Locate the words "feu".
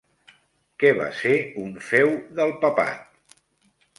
1.91-2.09